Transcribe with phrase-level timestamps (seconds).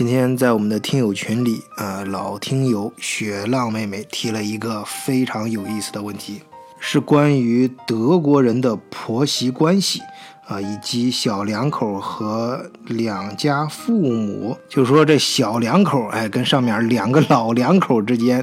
[0.00, 6.40] 今天在我们的听友群里，呃，老听友雪浪妹妹提了一个非常有意思的问题，
[6.78, 10.00] 是关于德国人的婆媳关系
[10.46, 18.42] 啊，以及小两口和两家父母，就说这小两口，哎，跟上面两个老两口之间。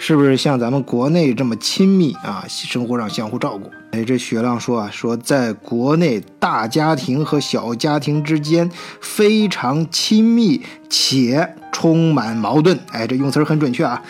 [0.00, 2.44] 是不是像咱们国内这么亲密啊？
[2.48, 3.68] 生活上相互照顾。
[3.90, 12.78] 哎，这雪浪说啊，说在国内大家庭和小家庭之间非常亲密且充满矛盾。
[12.92, 14.00] 哎，这用词很准确啊，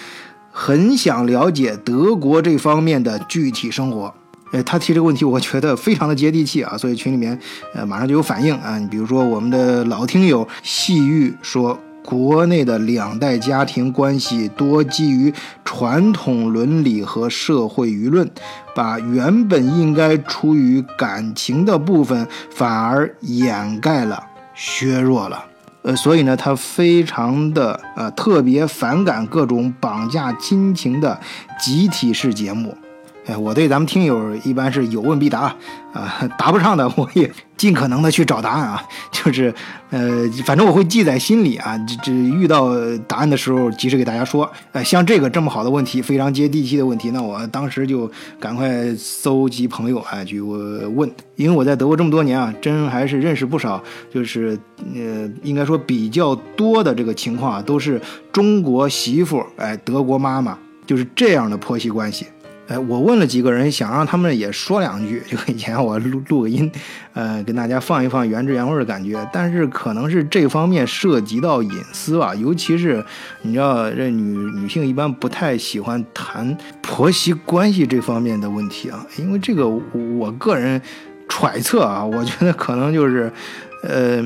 [0.52, 4.12] 很想了解德国这方面的具体生活。
[4.52, 7.38] 哎，他提这个问题，我觉得非常的接地气啊，所以群里面
[7.74, 8.78] 呃马上就有反应啊。
[8.78, 11.78] 你比如说我们的老听友细玉说。
[12.04, 15.32] 国内的两代家庭关系多基于
[15.64, 18.30] 传统伦理和社会舆论，
[18.74, 24.24] 把原本应该出于感情的部分反而掩盖了、
[24.54, 25.44] 削弱了。
[25.82, 31.18] 呃，所以呢，他非常的呃特别反感各种绑架亲情的
[31.60, 32.76] 集体式节目。
[33.26, 35.54] 哎，我对咱们听友一般是有问必答，
[35.92, 39.52] 啊，答不上的我也尽可能的去找答案啊， 就是，
[39.90, 42.72] 呃，反正我会记在心里啊，这这遇到
[43.08, 44.50] 答案的时候及时给大家说。
[44.72, 53.82] 呃，像这个这么好的问题，非常接地气的问题，那我当时就赶快搜集朋友啊去问，因为我在德国这么多年啊，真还是认识不少，
[54.14, 54.56] 就是
[54.94, 62.24] 呃，应该说比较多的这个情况啊，都是中国媳妇哎，德国妈妈，就是这样的婆媳关系。
[62.68, 66.70] 哎，我问了几个人，想让他们也说两句，就以前我录录个音，
[67.14, 69.26] 呃，跟大家放一放原汁原味的感觉。
[69.32, 73.02] 但是可能是这方面涉及到隐私吧，尤其是
[73.40, 80.78] 你知道，这女女性一般不太喜欢谈婆媳关系这方面的问题啊，因为这个我个人
[81.26, 83.32] 揣测啊，我觉得可能就是，
[83.82, 84.22] 呃，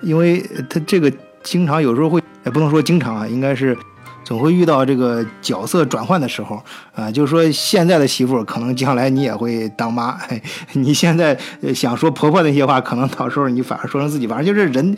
[0.00, 3.76] 因为他这个经常有时候会，也不能说经常啊，应该是。
[4.24, 6.62] 总会遇到这个角色转换的时候，
[6.94, 10.18] 啊，就是说现在的媳妇可能将来你也会当妈，
[10.72, 11.36] 你现在
[11.74, 14.96] 想说婆婆那些话，可能到时候你反而说成自己，反正就是人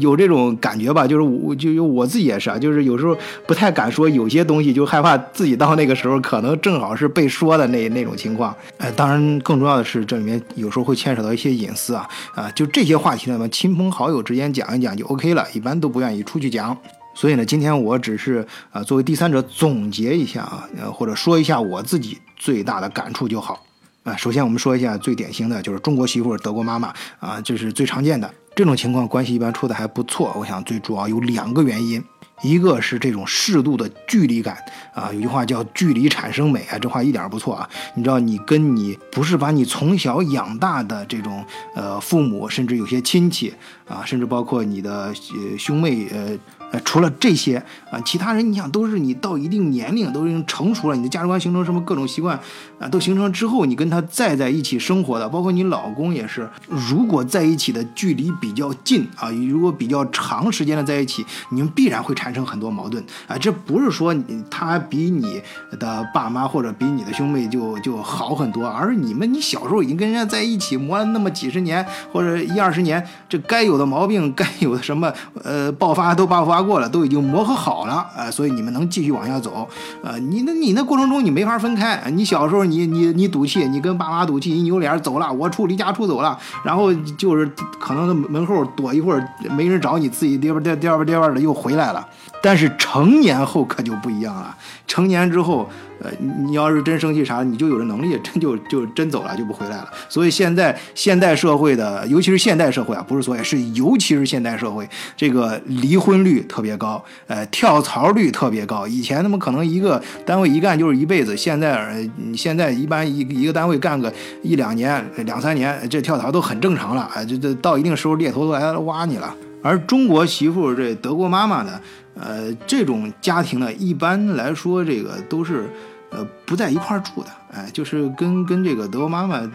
[0.00, 8.54] 有这种感觉吧，就是我就我自己也是啊，就是有时候不太敢说有些东西，就害怕自己到那个时候可能正好是被说的那那种情况。
[8.78, 16.76] 哎，当然更重要的是这里面有时候会牵扯到一些隐私啊，啊，就这些话题呢，亲朋好友之间讲一讲就 OK 了，一般都不愿意出去讲。
[17.12, 23.64] 所以呢，今天我只是啊，作为第三者总结一下啊，呃，或者说一下我自己最大的感触就好
[24.04, 24.16] 啊。
[24.16, 30.32] 首先，我们说一下最典型的就是中国媳妇德国妈妈啊，这是最常见的这种情况，关系一般处的还不错。
[30.38, 32.02] 我想最主要有两个原因，
[32.42, 34.56] 一个是这种适度的距离感
[34.94, 37.68] 啊，有句话叫“距离产生美”啊，这话一点不错啊。
[37.94, 43.54] 你知道，你跟你不是把你从小养大的这种呃父母，甚至有些亲戚
[43.88, 46.38] 啊，甚至包括你的呃兄妹呃。
[46.72, 47.56] 呃，除了这些
[47.90, 52.38] 啊，其他人你想都是你到一定年龄都已经成熟了，你的价值观形成什么各种习惯
[52.78, 63.36] 啊，都形成之后，你跟他再在一起生活的，包括你老公也是，如果在一起的距离比较近啊，如果比较长时间的在一起，你们必然会产产生很多矛盾啊。
[63.36, 64.14] 这不是说
[64.48, 65.42] 他比你
[65.78, 76.60] 的爸妈或者比你的兄妹就就好很多，而是你们你小时候已经跟人家在一起磨了那么几十年或者一二十年，这该有的毛病，该有的什么呃爆发都爆发。
[76.60, 79.66] 过了都已经磨合好了，呃，所以你们能继续往下走，
[80.04, 89.26] 呃，你那你那过程中你没法分开，你小时候你你你赌气，你跟爸妈赌气，你扭脸走了，我出离家出走了，然后就是可能门后躲一会儿，
[89.56, 92.06] 没人找你，自己颠吧颠颠吧颠吧的又回来了。
[92.42, 95.68] 但是成年后可就不一样了，成年之后。
[96.02, 96.10] 呃，
[96.46, 99.90] 你要是真生气啥，你就有这能力，真就就真走了，就不回来了。
[100.08, 108.88] 所以现在现代社会的，尤其是现代社会啊，不是所以是尤其是现代社会，这个离婚率特别高，呃，跳槽率特别高。
[108.88, 114.10] 以前他们可能一个单位一干就是一辈子，现在呃现在一般一一个单位干个
[114.42, 117.22] 一两年、两三年，这跳槽都很正常了啊。
[117.22, 119.36] 这这到一定时候，猎头都来挖你了。
[119.62, 121.80] 而中国媳妇这德国妈妈呢，
[122.14, 125.68] 呃，这种家庭呢，一般来说这个都是。
[126.12, 129.48] 呃，不在一块儿住的，哎，就是跟跟这个德国妈妈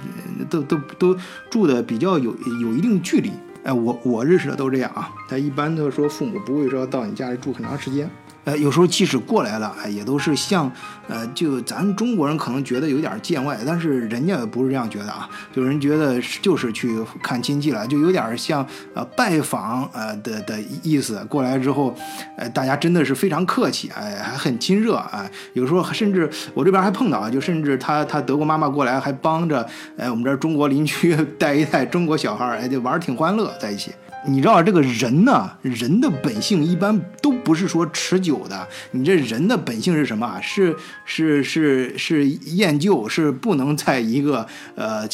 [0.49, 1.13] 都都都
[1.49, 3.29] 住的比较有有一定距离，
[3.65, 5.11] 哎，我我认识的都这样啊。
[5.27, 8.09] 他一般都说父母不会说到你家里住很长时间，
[8.45, 10.71] 呃，有时候即使过来了，哎，也都是像，
[11.07, 21.25] 呃，就咱中国人可能觉得有点见外，但是人家不是这样觉得啊，有人觉得就是去看亲戚了，就有点像呃拜访呃的的意思。
[21.27, 21.95] 过来之后，
[22.37, 25.29] 呃，大家真的是非常客气，哎，还很亲热啊。
[25.53, 29.67] 有时候甚至我这边还碰到啊，就甚至他他德国妈妈过来还帮着，
[29.97, 33.91] 哎，我们这中国邻居 带一带中国小孩，哎，就玩挺欢乐在一起。
[34.27, 35.51] 你知道这个人呢？
[35.61, 38.67] 人的本性一般都不是说持久有的。
[38.91, 40.39] 你这人的本性是什么？
[40.41, 44.45] 是是是是厌旧，是不能在一个
[44.75, 45.07] 呃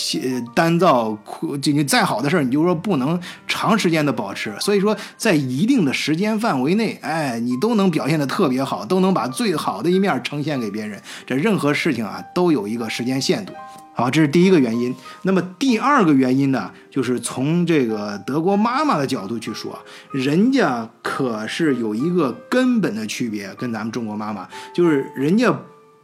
[0.53, 1.17] 单造
[1.61, 4.53] 就你再好的事儿，你就说不能长时间的保持。
[4.59, 11.01] 所以说，在一定的时间范围内，哎，你都能表现的特别好，都能把最好的一面呈现给别人。
[11.25, 13.53] 这任何事情啊，都有一个时间限度。
[13.93, 14.95] 好，这是第一个原因。
[15.23, 19.77] 那么第二个原因呢，就是从这个德国妈妈的角度去说，
[20.11, 25.53] 人家可是有一个根本的区别，跟咱们中国妈妈，就是人家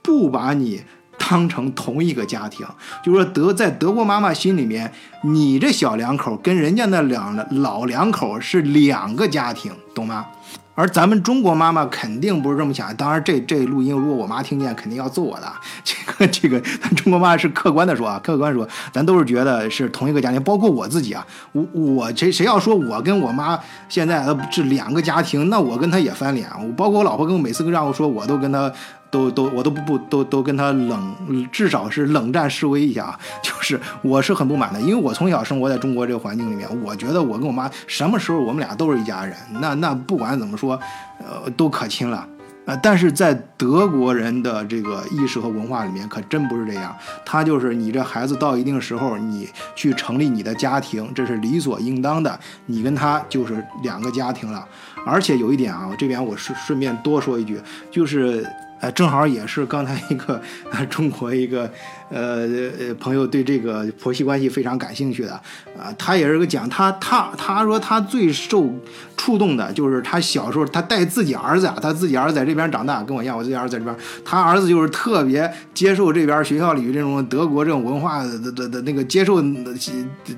[0.01, 0.83] 不把你
[1.17, 2.67] 当成同一个家庭。
[3.03, 4.91] 就是说德在德国妈妈心里面，
[5.23, 10.25] 你这小两口跟人家那两老两口是两个家庭，懂吗？
[10.77, 15.51] 而咱们中国妈妈肯定不是这么想，当然这这录音如果我妈听见，肯定要揍我的。
[15.83, 23.59] 这个这个，咱中国妈是客观的说啊，客观说，咱都是觉得是同一个家庭，包括我自己啊，我我谁谁要说我跟我妈
[23.89, 26.47] 现在是两个家庭，那我跟她也翻脸。
[26.61, 28.71] 我包括我老婆跟我每次跟让我说，我都跟她。
[29.09, 31.15] 都都我都不不都都跟他冷，
[31.51, 33.19] 至少是冷战示威一下啊！
[33.41, 40.79] 就是我是很不满的，因为我从小生活在中国这个环境里面，我觉得我跟我妈什么时候我们俩都是一家人，那那不管怎么说，
[41.19, 42.17] 呃，都可亲了
[42.65, 42.77] 啊！
[42.83, 46.93] 但是在德国人的这个意识和文化里面，可真不是这样。
[47.25, 54.67] 他就是你这孩子到一定时候，你去成立你的家庭，这是理所应当的，你跟他就是两个家庭了。
[55.05, 57.59] 而且有一点啊，我这边我顺顺便多说一句，
[57.89, 58.45] 就是。
[58.79, 60.41] 呃，正好也是刚才一个
[60.89, 61.71] 中国一个
[62.09, 62.47] 呃
[62.79, 65.33] 呃朋友对这个婆媳关系非常感兴趣的
[65.77, 68.69] 啊，他也是个讲他他他说他最受
[69.15, 73.95] 触动的就是他小时候他带自己儿子啊，他自己儿子在这边长大，跟我一样，我自己儿子在这边，
[74.25, 79.41] 他儿子就是特别接受这边学校里这种德国这种文化的的的那个接受，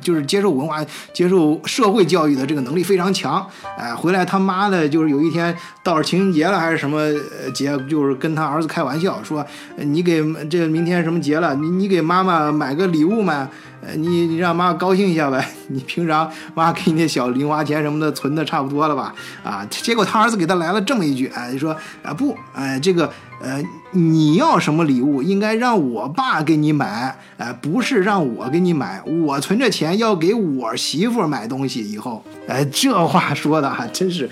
[0.02, 3.46] 就是接受文化、接受社会教育的这个能力非常强。
[3.78, 7.10] 哎，回来他妈的，就是有一天到了情人节了还是什么
[7.54, 8.20] 节，就是。
[8.20, 9.46] 跟他儿子开玩笑说
[9.80, 11.56] ：“你给这明天什么节了？
[11.62, 13.50] 你你给妈妈买个礼物嘛？
[13.82, 15.48] 呃，你你让妈妈高兴一下呗。
[15.72, 19.14] 你平常妈给你那小零花钱什么的存的差不多了吧？
[19.44, 23.12] 啊，结果他儿子给他来了这么一句，哎，说啊不，哎这个。”
[23.42, 29.02] 呃，你要什么礼物，应该让我爸给你买，哎，不是让我给你买。
[29.06, 34.30] 我存着钱要给我媳妇买东西，以后，哎，这话说的还真是，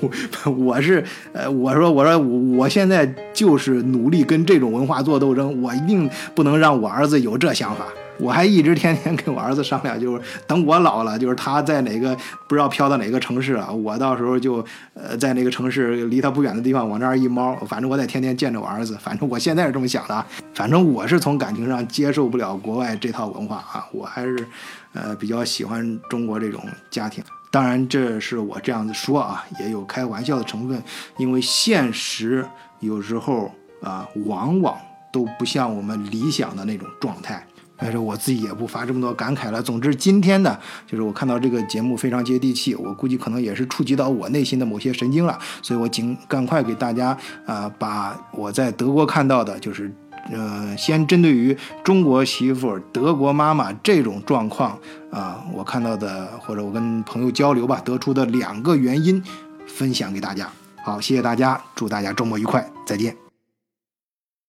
[0.56, 1.04] 我是，
[1.34, 3.04] 呃，我说，我说，我现在
[3.34, 7.84] 就是努力跟这种文化做斗争，我一定不能让我儿子有这想法。
[8.18, 12.16] 我还一直天天跟我儿子商量，就是等我老了，就是他在哪个
[12.46, 14.64] 不知道飘到哪个城市了，我到时候就
[14.94, 18.96] 呃在那个城市离他不远的地方往那儿一猫，反正我得天天见着我儿子。
[19.00, 24.46] 反正我现在是这么想的啊，反正我是从感情上接受不了国外这套文化啊，我还是
[24.92, 27.22] 呃比较喜欢中国这种家庭。
[27.50, 30.82] 当然这是我这样子说啊，也有开玩笑的成分，
[31.16, 32.46] 因为现实
[32.80, 33.50] 有时候
[33.82, 34.76] 啊往往
[35.12, 37.46] 都不像我们理想的那种状态。
[37.76, 39.62] 但是我自己也不发这么多感慨了。
[39.62, 49.92] 总之，今天呢，就是我看到这个节目非常接地气，我估计可能也是触及到我内心的某些神经了，所以我尽赶快给大家啊，把我在德国看到的，就是
[50.32, 54.78] 呃，先针对于中国媳妇、德国妈妈这种状况
[55.10, 59.22] 啊，我看到的或者我跟朋友交流吧，得出的两个原因，
[59.66, 60.50] 分享给大家。
[60.82, 63.25] 好，谢谢大家，祝大家周末愉快，再见。